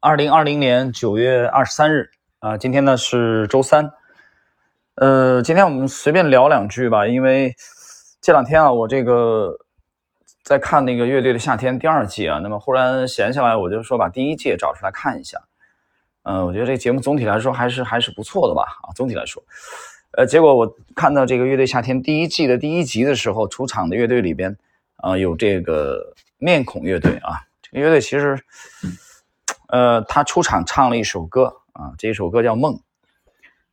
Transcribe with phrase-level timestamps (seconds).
[0.00, 3.90] 二零二零年九月二十三日啊，今天呢是周三。
[4.94, 7.56] 呃，今天我们随便聊两句吧，因为
[8.20, 9.58] 这两天啊，我这个
[10.44, 15.36] 在看那个乐队的夏天第二季啊，那么忽然闲下来，我就说把第一季找出来看一下。
[16.22, 19.42] 嗯，我觉得这节目总体来说还是还是不错的吧啊，总体来说。
[20.12, 24.56] 呃，结果我看到这个乐队夏天第一季的第一集的时候，出场的乐队里边
[24.98, 27.42] 啊有这个面孔乐队啊。
[27.60, 28.38] 这个乐队其实，
[29.68, 32.74] 呃，他出场唱了一首歌啊，这一首歌叫《梦》。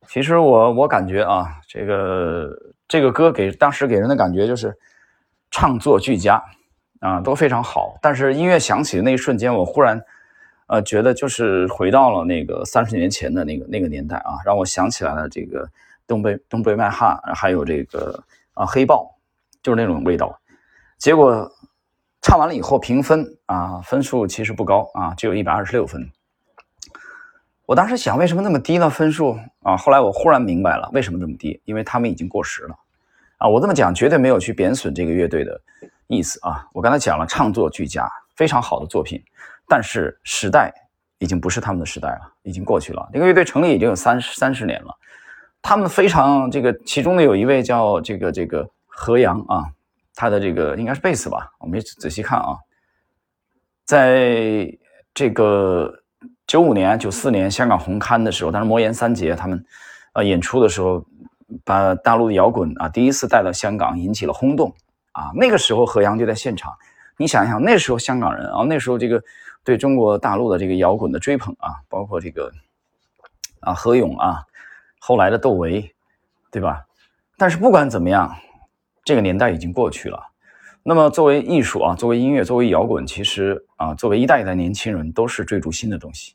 [0.08, 2.50] 其实我我感觉啊，这个
[2.86, 4.76] 这个歌给当时给人的感觉就是
[5.50, 6.42] 唱作俱佳
[7.00, 7.96] 啊，都非常好。
[8.02, 9.98] 但是音乐响起的那一瞬间，我忽然
[10.66, 15.66] 呃觉得就是回到了那个三十年前的那个那个年代啊，让我想起来了这个
[16.06, 18.22] 东北东北麦汉，还有这个
[18.52, 19.16] 啊黑豹，
[19.62, 20.38] 就是那种味道。
[20.98, 21.50] 结果。
[22.26, 26.10] 唱完了以后评分啊，分数其实不高啊，只有一百二十六分。
[27.66, 28.90] 我当时想，为什么那么低呢？
[28.90, 32.74] 分数啊，后来我忽然明白了为什么这么低，因为他们已经过时了
[33.38, 33.46] 啊。
[33.46, 35.60] 我这么讲绝对没有去贬损这个乐队的
[36.08, 36.66] 意思啊。
[36.72, 39.22] 我刚才讲了，唱作俱佳，非常好的作品，
[39.68, 40.74] 但是时代
[41.18, 43.08] 已经不是他们的时代了，已经过去了。
[43.12, 44.92] 这个乐队成立已经有三十三十年了，
[45.62, 49.66] 他们非常这个，其中的有一位叫这个这个何阳啊。
[50.16, 52.56] 他的这个应该是贝斯吧，我没仔细看啊。
[53.84, 54.66] 在
[55.14, 55.92] 这个
[56.46, 59.62] 九五年、九四年香港红磡的时候，当时魔岩三杰他们
[60.14, 61.04] 呃演出的时候，
[61.64, 64.74] 把大陆的摇滚啊第一次带到香港，引起了轰动
[65.12, 65.30] 啊。
[65.34, 66.74] 那个时候何阳就在现场，
[67.18, 69.22] 你想一想，那时候香港人啊，那时候这个
[69.62, 72.50] 对中国大陆的这个摇滚的追捧啊，包括这个
[73.60, 74.42] 啊何勇啊，
[74.98, 75.94] 后来的窦唯，
[76.50, 76.86] 对吧？
[77.36, 78.34] 但是不管怎么样。
[79.06, 80.18] 这个年代已经过去了，
[80.82, 86.34] 那么作为艺术啊，作为音乐，作为摇滚，其实啊，作为一代一代年轻人，都是追逐新的东西，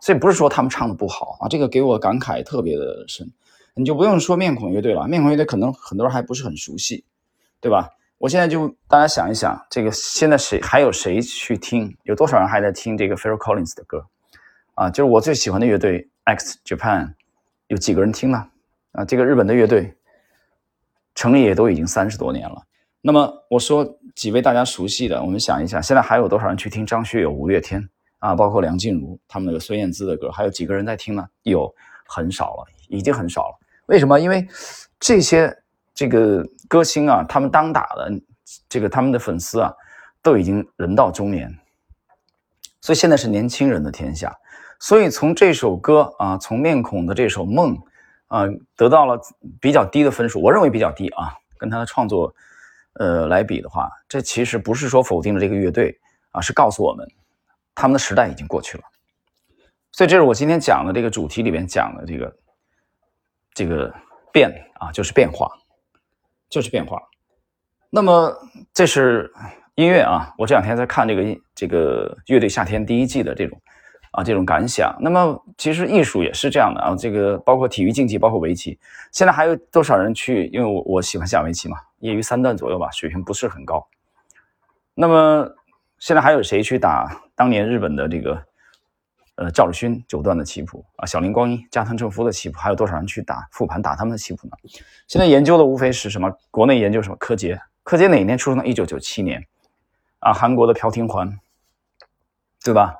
[0.00, 3.28] 所以不是说他们唱的不好啊，这个给我感慨特别的深。
[3.74, 7.04] 你就不用说面孔乐队了，面孔乐队可能很多人还不是很熟悉，
[7.60, 7.90] 对吧？
[8.18, 11.92] 我现在就大家想一想，这个现在谁还有谁去听？
[12.04, 14.06] 有多少人还在听这个 Phil Collins 的歌？
[14.74, 17.14] 啊，就是我最喜欢的乐队 X Japan，
[17.66, 18.46] 有几个人听呢？
[18.92, 19.92] 啊，这个日本的乐队。
[21.14, 22.62] 成立也都已经三十多年了。
[23.00, 27.86] 那么我说几位大家熟悉的，我们想一想，现在还有多少人去听张学友、五月天
[28.18, 28.34] 啊？
[28.34, 31.22] 包括梁静茹他们那个孙燕姿的歌，还有几个人在听呢？
[31.42, 31.72] 有
[32.06, 33.58] 很少了，已经很少了。
[33.86, 34.18] 为什么？
[34.18, 34.48] 因为
[34.98, 35.54] 这些
[35.94, 38.10] 这个歌星啊，他们当打的
[38.68, 39.70] 这个他们的粉丝啊，
[40.22, 41.54] 都已经人到中年，
[42.80, 44.34] 所以现在是年轻人的天下。
[44.80, 47.76] 所以从这首歌啊，从面孔的这首梦。
[48.28, 48.44] 啊，
[48.76, 49.20] 得到了
[49.60, 51.34] 比较低的分数，我认为比较低啊。
[51.56, 52.34] 跟他的创作，
[52.94, 55.98] 呃来比的话，这其实不是说否定了这个乐队
[56.30, 57.08] 啊，是告诉我们
[57.74, 58.84] 他们的时代已经过去了。
[59.92, 62.36] 所以这是我今天讲的这个主题里面讲的这个
[63.54, 63.94] 这个
[64.32, 65.48] 变啊，就是变化，
[66.50, 67.00] 就是变化。
[67.88, 68.36] 那么
[68.74, 69.32] 这是
[69.76, 73.58] 音乐啊，我这两天在看这个这个乐队夏天第一季的这种。
[74.14, 74.96] 啊，这种感想。
[75.00, 76.94] 那么，其实艺术也是这样的啊。
[76.96, 78.78] 这个包括体育竞技，包括围棋。
[79.10, 80.46] 现在还有多少人去？
[80.52, 83.84] 因为我我喜欢下围棋嘛，业余三段左右吧，水平不是很高。
[84.94, 85.50] 那么
[85.98, 88.40] 现在还有谁去打当年日本的这个
[89.34, 91.04] 呃赵日勋九段的棋谱啊？
[91.04, 94.56] 小林光一、加藤正夫的棋谱，还有多少人去打复盘打他们的棋谱呢？
[95.08, 96.32] 现在研究的无非是什么？
[96.52, 97.16] 国内研究什么？
[97.16, 98.64] 柯洁，柯洁哪年出生的？
[98.64, 99.44] 一九九七年
[100.20, 101.36] 啊，韩国的朴廷桓，
[102.62, 102.94] 对吧？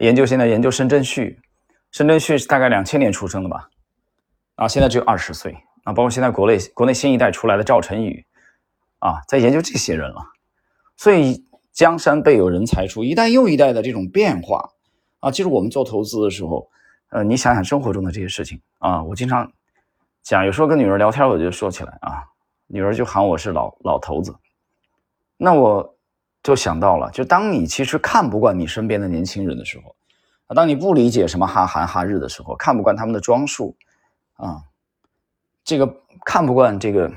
[0.00, 1.38] 研究现在研究申真旭，
[1.90, 3.68] 申真旭是大概两千年出生的吧，
[4.54, 5.52] 啊，现在只有二十岁
[5.84, 8.24] 啊，包括现在国内国内新一代出来的赵晨宇，
[9.00, 10.22] 啊，在研究这些人了，
[10.96, 14.70] 所以江山辈有人才出，一代又一代的这种变化
[15.18, 16.66] 啊，其实我们做投资的时候，
[17.10, 19.52] 呃，你想想生活中的这些事情啊，我经常
[20.22, 22.24] 讲，有时候跟女儿聊天，我就说起来啊，
[22.68, 24.34] 女儿就喊我是老老头子，
[25.36, 25.94] 那我。
[26.42, 29.94] 就想到了，就当你其实看不惯你身边的年轻人的时候，
[30.46, 33.76] 啊，当你不理解什么哈韩哈日的时候，看不惯他们的装束，
[34.34, 34.62] 啊，
[35.64, 37.12] 这个看不惯这个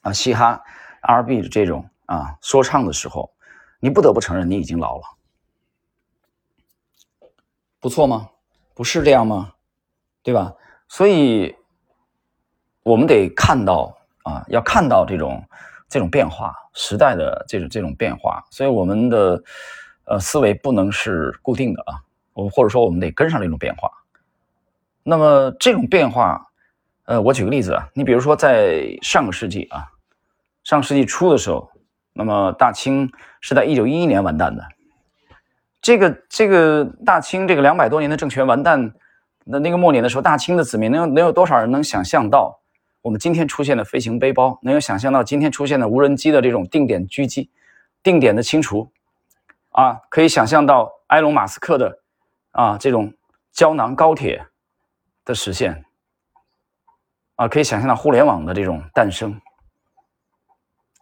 [0.00, 0.62] 啊嘻哈
[1.02, 3.30] R&B 的这种啊说唱的时候，
[3.78, 5.02] 你不得不承认你已经老了，
[7.78, 8.30] 不错吗？
[8.74, 9.52] 不是这样吗？
[10.22, 10.54] 对吧？
[10.88, 11.54] 所以
[12.82, 13.94] 我们得看到
[14.24, 15.44] 啊，要看到这种。
[15.90, 19.42] 这种变化，时代的这种这种变化，所以我们的
[20.04, 21.98] 呃思维不能是固定的啊，
[22.32, 23.90] 我或者说我们得跟上这种变化。
[25.02, 26.46] 那么这种变化，
[27.06, 29.88] 呃，我举个例子啊，你比如说在上个世纪啊，
[30.62, 31.68] 上世纪初的时候，
[32.12, 33.10] 那么大清
[33.40, 34.62] 是在一九一一年完蛋的，
[35.80, 38.92] 这个这个大清这个两百多年的政权完蛋，
[39.44, 42.59] 那那个末年的时候，大清的子民能有能有多少人能想象到
[43.02, 47.48] 我们今天出现的飞行背包，能有想象到今天出现的无人机的这种定点狙击、
[48.02, 48.90] 定点的清除，
[49.70, 52.00] 啊，可以想象到埃隆·马斯克的
[52.50, 53.14] 啊这种
[53.52, 54.46] 胶囊高铁
[55.24, 55.84] 的实现，
[57.36, 59.40] 啊，可以想象到互联网的这种诞生。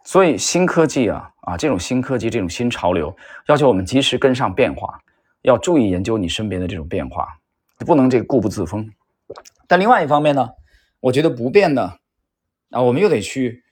[0.05, 3.13] 所以新科技啊啊，这种新科技，这种新潮流，
[3.47, 4.97] 要求我们及时跟上变化，
[5.41, 7.27] 要注意研究你身边的这种变化，
[7.79, 8.89] 不能这个固步自封。
[9.67, 10.49] 但另外一方面呢，
[10.99, 11.99] 我觉得不变的
[12.71, 13.63] 啊，我们又得去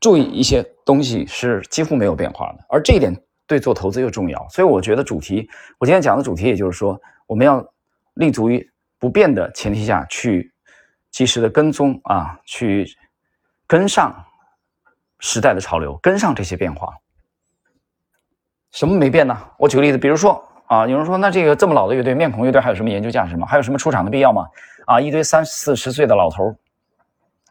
[0.00, 3.14] 注意一些东西是几乎没有变化的，而这一点
[3.46, 4.48] 对做投资又重要。
[4.48, 5.48] 所以我觉得主题，
[5.78, 7.66] 我今天讲的主题，也就是说，我们要
[8.14, 10.52] 立足于不变的前提下去
[11.10, 12.86] 及时的跟踪啊，去
[13.66, 14.24] 跟上。
[15.20, 16.96] 时代的潮流，跟上这些变化。
[18.70, 19.36] 什么没变呢？
[19.58, 23.46] 我举个例子，比如说啊，有人说，那这个这么老的乐队，面孔乐队还有什么研究价值吗？
[23.46, 24.46] 还有什么出场的必要吗？
[24.86, 26.54] 啊，一堆三四十岁的老头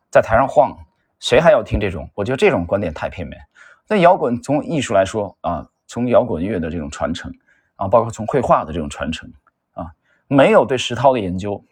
[0.09, 0.77] 在台上晃，
[1.19, 2.09] 谁还要听这种？
[2.13, 3.41] 我觉得这种观点太片面。
[3.87, 7.33] 那摇滚从艺术来说啊，从摇滚乐的这种传承
[7.75, 9.31] 啊，包括从绘画的这种传承
[9.73, 9.87] 啊，
[10.27, 11.63] 没有对石涛的研究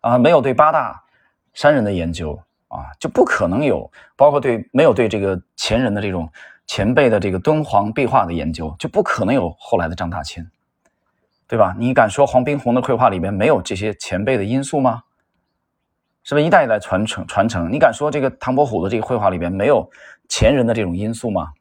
[0.00, 1.02] 啊，没有对八大
[1.54, 2.38] 山人的研究。
[2.68, 6.28] 啊，就不可能有，包括对没有对这个前人的这种
[6.66, 10.50] 前辈的这个敦煌壁画的研究，就不可能有后来的张大千，
[11.46, 11.74] 对吧？
[11.78, 15.04] 你敢说黄宾虹的绘画里面没有这些前辈的因素吗？
[16.22, 17.70] 是不是一代一代传承传承？
[17.72, 19.90] 你敢说这个唐伯虎的这个绘画里边没有
[20.28, 21.52] 前人的这种因素吗？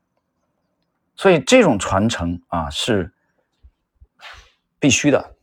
[1.15, 3.13] 所以这种传承啊是
[4.79, 5.35] 必须的，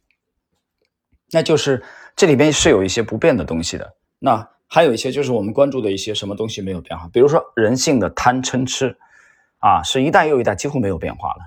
[1.30, 1.84] 那就是
[2.16, 3.94] 这里边是有一些不变的东西的。
[4.18, 4.48] 那。
[4.74, 8.96] 还有一些就是我们关注的一些什么东西没有变化，比如说人性的贪嗔痴，
[9.62, 11.40] 啊，是一代又一代几乎没有变化的。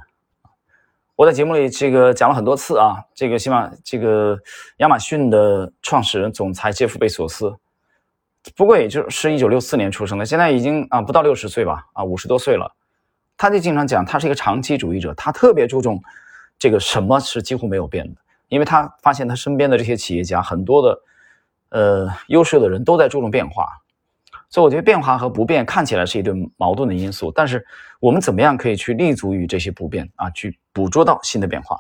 [1.18, 4.40] 我在节目里这个讲了很多次啊，这个希望这个
[4.78, 7.54] 亚马逊的创始人总裁杰夫贝索斯，
[8.56, 12.74] 不过也就是一九六四年出生的，现在已经啊不到六十岁吧，啊五十多岁了，
[13.36, 16.02] 他就经常讲他是一个长期主义者，他特别注重
[16.58, 21.00] 这个什么是几乎没有变的，因为他发现他身边的这些企业家很多的。
[21.70, 23.68] 呃，优秀的人都在注重变化，
[24.56, 27.30] 所以我觉得变化和不变看起来是一对矛盾的因素。
[27.30, 27.66] 但是
[28.00, 31.78] 我们怎么样可以去立足于这些不变啊，去捕捉到新的变化？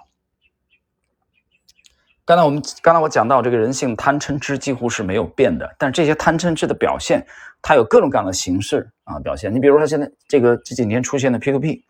[2.25, 7.25] 刚才我们刚才我讲到这个人性贪嗔痴几乎是没有变的，但这些贪嗔痴的表现，
[7.61, 9.55] 它有各种各样的形式啊表现。
[9.55, 11.81] 你比如说现在这个这几年出现的 P to P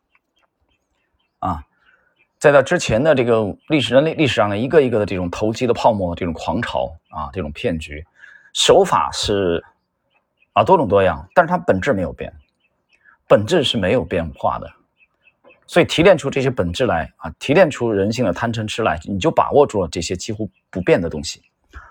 [1.40, 1.64] 啊。
[2.38, 8.06] 在它之前的这个历史人类历史上的一个一个的这种投机的泡沫这种狂潮啊，这种骗局
[8.54, 9.64] 手法是
[10.56, 12.34] 啊多种多样，但是它本质没有变，
[13.28, 14.68] 本质是没有变化的。
[15.68, 21.44] 所以提炼出这些本质来啊，提炼出人性的贪嗔痴来，你就把握住了这些几乎不变的东西。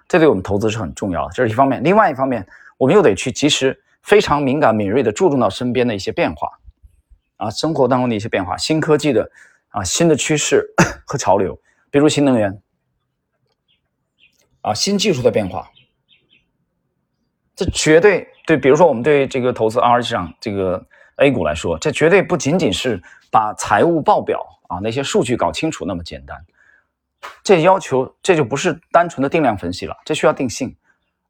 [0.09, 1.81] 这对我们投资是很重要的，这是一方面。
[1.85, 2.45] 另外一方面，
[2.77, 6.49] 我们又得去及时、非常敏感、敏锐的注重到身边的一些变化
[7.37, 9.31] 啊，生活当中的一些变化，新科技的。
[9.75, 10.73] 啊，新的趋势
[11.05, 12.63] 和潮流，比如新能源，
[14.61, 15.69] 啊，新技术的变化，
[17.55, 18.57] 这绝对对。
[18.57, 20.85] 比如说，我们对这个投资 R 市场这个
[21.17, 26.37] A 股来说，这绝对不仅仅是把财务报表啊那些数据搞清楚那么简单。
[27.43, 30.75] 这要求这就不是单纯的定量分析了，这需要定性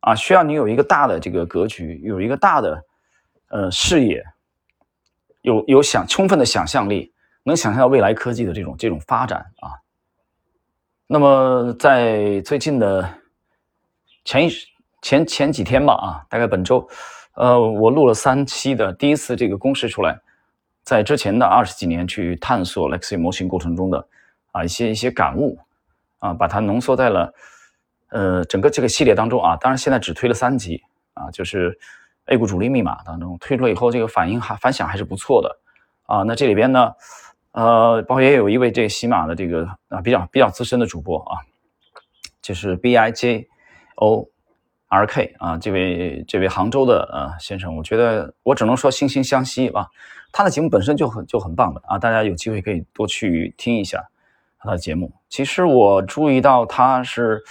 [0.01, 2.85] 啊，需要你有一个大的这个格局，有一个大的
[3.49, 4.25] 呃视野，
[5.43, 7.13] 有有想充分的想象力。
[7.47, 9.69] 能想象到未来科技的这种这种发展啊，
[11.07, 13.07] 那么在最近的
[14.25, 14.51] 前一
[15.05, 16.89] 前前几天吧啊，大概本周，
[17.35, 20.19] 呃，我录了三期的第一次这个公式出来，
[20.83, 24.09] 在之前的二十几年去探索 Lexi 模型过程中的
[24.53, 25.59] 啊一些一些感悟
[26.21, 27.35] 啊，把它浓缩在了
[28.09, 30.83] 呃整个这个系列当中啊，当然现在只推了三集
[31.13, 31.79] 啊，就是
[32.25, 35.59] A 股主力密码当中推出了以后，这个反应还反响还是不错的
[36.07, 36.93] 啊，那这里边呢。
[37.53, 41.39] 呃，包括也有一位这个喜马的这个啊比较比较资深的主播啊，
[42.43, 43.47] 就是 B I J
[43.95, 44.29] O
[44.95, 49.87] R K 啊，这位这位杭州的呃先生，我觉得我只能说惺惺相惜啊，
[50.31, 54.03] 他的节目本身就很就很棒的啊，大家有机会可以多去听一下
[54.59, 55.13] 他的节目。
[55.29, 57.43] 其实我注意到他是，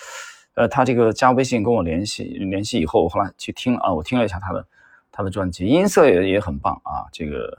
[0.56, 4.66] 呃，他这个加微信跟我联系联系以后，我后来去听了啊，我听了一下他的
[5.12, 7.58] 他的专辑，音色也也很棒啊，这个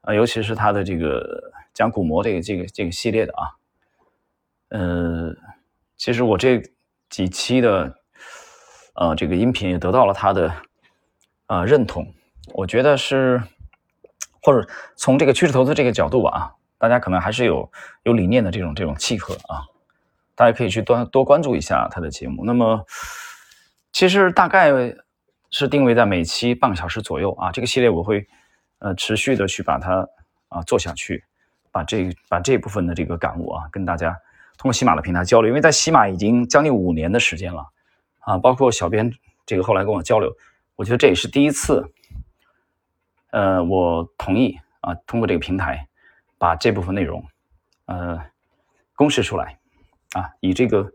[0.00, 1.50] 啊，尤其是他的这个。
[1.74, 3.48] 讲鼓膜这个这个这个系列的啊，
[4.68, 5.34] 呃，
[5.96, 6.62] 其实我这
[7.08, 8.01] 几期的
[8.94, 10.52] 呃这个音频也得到了他的
[11.46, 12.12] 呃认同，
[12.54, 13.42] 我觉得是
[14.42, 17.70] 或者从这个趋势投资这个角度吧啊，大家可能还是有
[18.02, 19.64] 有理念的这种这种契合啊，
[20.34, 22.44] 大家可以去多多关注一下他的节目。
[22.44, 22.84] 那么，
[23.92, 24.72] 其实大概
[25.50, 28.26] 是定位在每期半个小时左右啊，这个系列我会
[28.78, 30.08] 呃持续的去把它
[30.48, 31.22] 啊做下去，
[31.70, 34.10] 把这把这部分的这个感悟啊跟大家
[34.58, 37.64] 通过喜马的平台交流，因为在喜马已经将近五年的时间了
[38.22, 39.12] 啊，包括小编
[39.46, 40.34] 这个后来跟我交流，
[40.74, 41.92] 我觉得这也是第一次。
[43.30, 45.88] 呃，我同意啊，通过这个平台
[46.36, 47.24] 把这部分内容
[47.86, 48.22] 呃
[48.94, 49.58] 公示出来
[50.12, 50.92] 啊，以这个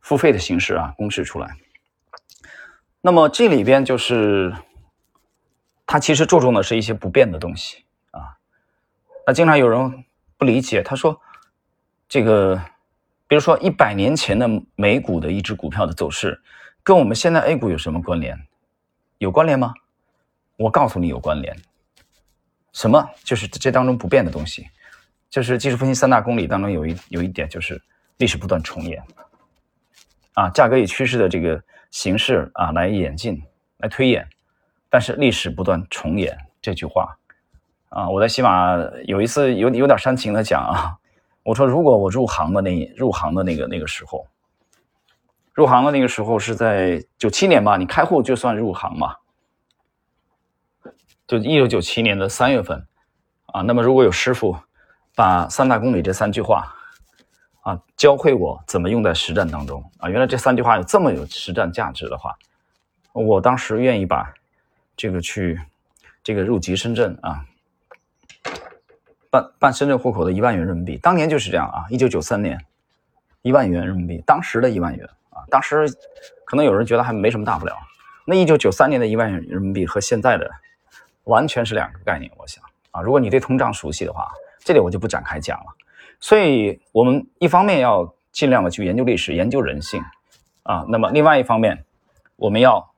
[0.00, 1.56] 付费的形式啊公示出来。
[3.00, 4.54] 那么这里边就是
[5.86, 8.38] 他其实注重的是一些不变的东西啊。
[9.26, 10.04] 那经常有人
[10.38, 11.20] 不理解，他说
[12.08, 12.62] 这个，
[13.28, 16.40] 比如说一百年前的美股的一只股票的走势，
[16.82, 18.38] 跟我们现在 A 股有什么关联？
[19.18, 19.74] 有关联吗？
[20.56, 21.54] 我告诉你有关联，
[22.72, 23.10] 什么？
[23.24, 24.68] 就是这当中不变的东西，
[25.28, 27.82] 就是技术分析三大公理当中有一有一点就是
[28.18, 29.02] 历史不断重演，
[30.34, 33.42] 啊，价格以趋势的这个形式啊来演进
[33.78, 34.26] 来推演，
[34.88, 37.18] 但是历史不断重演这句话，
[37.88, 40.96] 啊，我在喜马有一次有有点煽情的讲啊，
[41.46, 44.26] 我说如果我入行的那入行的那个那个时候，
[45.54, 49.14] 入行的那个时候是在九七年吧，你开户就算入行嘛。
[51.24, 52.84] 就一九九七年的三月份，
[53.46, 54.56] 啊，那么如果有师傅
[55.14, 56.74] 把三大公理这三句话，
[57.60, 62.36] 啊，教会我怎么用在实战当中，啊，原来这三句话有这么有实战价值的话，
[63.12, 64.34] 我当时愿意把
[64.96, 65.60] 这个去
[66.24, 67.44] 这个入籍深圳啊，
[69.40, 72.58] 办办深圳户口的一万元人民币，当年就是这样啊，一九九三年
[73.42, 75.86] 一万元人民币，当时的一万元啊，当时
[76.44, 77.76] 可能有人觉得还没什么大不了，
[78.24, 80.50] 那一九九三年的一万元人民币和现在的。
[81.24, 82.62] 完全是两个概念，我想
[82.92, 85.66] 啊，如果你对通胀熟悉的话，这里我就不展开讲了。
[86.20, 90.00] 所以，我们一方面要尽量的去研究历史、研究人性，
[90.62, 91.84] 啊，那么另外一方面，
[92.36, 92.92] 我们要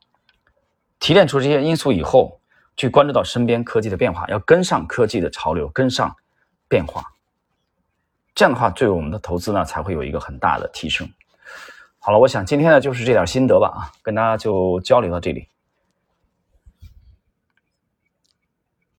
[1.01, 2.39] 提炼出这些因素以后，
[2.77, 6.15] 去关注到身边科技的变化，要跟上科技的潮流，跟上
[6.69, 7.03] 变化。
[8.35, 11.09] 这样的话，对我们的投资呢，才会有一个很大的提升。
[11.99, 15.49] 好了，我想今天呢，就是这点心得吧，啊，跟大家就交流到这里。